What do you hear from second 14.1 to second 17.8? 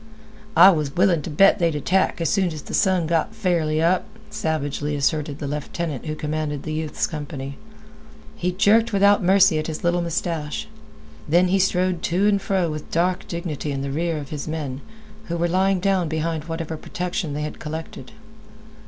of his men, who were lying down behind whatever protection they had